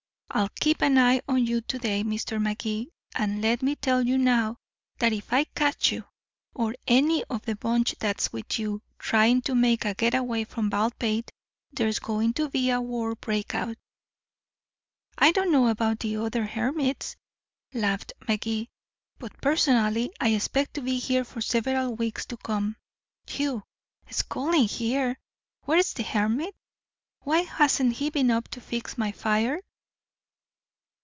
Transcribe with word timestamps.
I'll 0.33 0.47
keep 0.61 0.81
an 0.81 0.97
eye 0.97 1.19
on 1.27 1.45
you 1.45 1.59
to 1.59 1.77
day, 1.77 2.05
Mr. 2.05 2.41
Magee. 2.41 2.87
And 3.13 3.41
let 3.41 3.61
me 3.61 3.75
tell 3.75 4.01
you 4.07 4.17
now 4.17 4.59
that 4.99 5.11
if 5.11 5.33
I 5.33 5.43
catch 5.43 5.91
you 5.91 6.05
or 6.55 6.73
any 6.87 7.25
of 7.25 7.41
the 7.41 7.57
bunch 7.57 7.95
that's 7.99 8.31
with 8.31 8.57
you 8.57 8.81
trying 8.97 9.41
to 9.41 9.53
make 9.53 9.83
a 9.83 9.93
getaway 9.93 10.45
from 10.45 10.69
Baldpate, 10.69 11.31
there's 11.73 11.99
going 11.99 12.31
to 12.35 12.47
be 12.49 12.69
a 12.69 12.79
war 12.79 13.13
break 13.13 13.53
out." 13.53 13.75
"I 15.17 15.33
don't 15.33 15.51
know 15.51 15.67
about 15.67 15.99
the 15.99 16.15
other 16.15 16.45
hermits," 16.45 17.17
laughed 17.73 18.13
Magee, 18.25 18.69
"but 19.19 19.33
personally, 19.41 20.13
I 20.21 20.29
expect 20.29 20.75
to 20.75 20.81
be 20.81 20.97
here 20.97 21.25
for 21.25 21.41
several 21.41 21.93
weeks 21.97 22.25
to 22.27 22.37
come. 22.37 22.77
Whew! 23.27 23.63
It's 24.07 24.21
cold 24.21 24.55
in 24.55 24.61
here. 24.61 25.19
Where's 25.65 25.91
the 25.91 26.03
hermit? 26.03 26.55
Why 27.19 27.39
hasn't 27.41 27.95
he 27.97 28.09
been 28.09 28.31
up 28.31 28.47
to 28.51 28.61
fix 28.61 28.97
my 28.97 29.11
fire?" 29.11 29.59